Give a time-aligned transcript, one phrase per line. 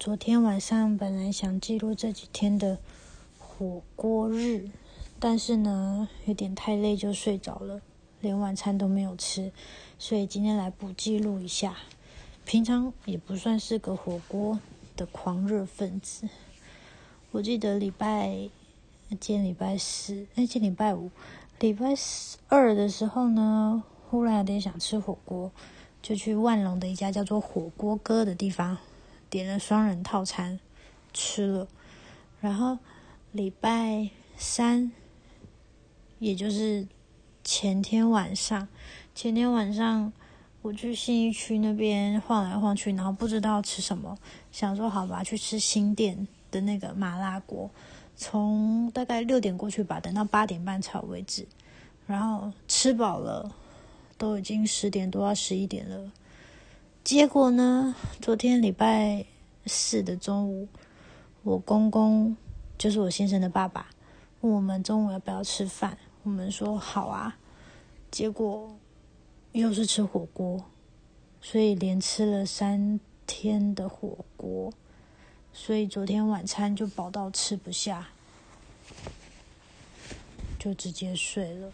[0.00, 2.78] 昨天晚上本来想记录这几天的
[3.38, 4.70] 火锅日，
[5.18, 7.82] 但是呢，有点太累就睡着了，
[8.22, 9.52] 连晚餐都没有吃，
[9.98, 11.76] 所以今天来补记录一下。
[12.46, 14.58] 平常也不算是个火锅
[14.96, 16.26] 的狂热分子。
[17.32, 18.48] 我记得礼拜，
[19.10, 21.10] 今天礼拜四，哎，今礼拜五，
[21.58, 21.94] 礼拜
[22.48, 25.52] 二的时候呢，忽然有点想吃火锅，
[26.00, 28.78] 就去万隆的一家叫做火锅哥的地方。
[29.30, 30.58] 点了双人套餐，
[31.14, 31.68] 吃了，
[32.40, 32.78] 然后
[33.30, 34.90] 礼拜三，
[36.18, 36.88] 也就是
[37.44, 38.66] 前天晚上，
[39.14, 40.12] 前天晚上
[40.62, 44.18] 我去信义区那边晃来晃去，然后不知道吃什么，
[44.50, 47.70] 想说好吧，去吃新店的那个麻辣锅，
[48.16, 51.46] 从大概六点过去吧，等到八点半才为止，
[52.08, 53.54] 然后吃饱了，
[54.18, 56.10] 都已经十点多到十一点了。
[57.02, 57.94] 结果呢？
[58.20, 59.24] 昨天礼拜
[59.64, 60.68] 四的中午，
[61.42, 62.36] 我公公
[62.76, 63.88] 就是我先生的爸爸，
[64.42, 65.96] 问我们中午要不要吃饭。
[66.22, 67.38] 我们说好啊。
[68.10, 68.76] 结果
[69.52, 70.62] 又是吃火锅，
[71.40, 74.72] 所以连吃了三天的火锅，
[75.52, 78.08] 所以昨天晚餐就饱到吃不下，
[80.58, 81.72] 就直接睡了。